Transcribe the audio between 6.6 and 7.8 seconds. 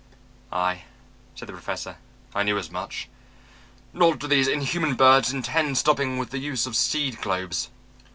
of seed globes.